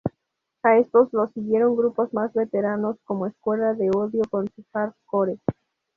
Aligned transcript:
A 0.63 0.77
estos 0.79 1.13
los 1.13 1.31
siguieron 1.33 1.75
grupos 1.75 2.11
más 2.11 2.33
veteranos 2.33 2.97
como 3.03 3.27
Escuela 3.27 3.75
de 3.75 3.91
Odio 3.91 4.23
con 4.31 4.47
su 4.49 4.65
hardcore. 4.73 5.37